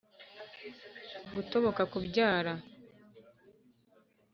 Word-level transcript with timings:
gutoboka 1.33 1.81
kubyara 1.91 2.53